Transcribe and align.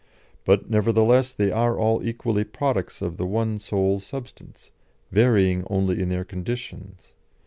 But 0.45 0.67
nevertheless 0.67 1.31
they 1.31 1.51
are 1.51 1.77
all 1.77 2.01
equally 2.03 2.43
products 2.43 3.03
of 3.03 3.17
the 3.17 3.25
one 3.27 3.59
sole 3.59 3.99
substance, 3.99 4.71
varying 5.11 5.63
only 5.69 6.01
in 6.01 6.09
their 6.09 6.25
conditions.... 6.25 7.13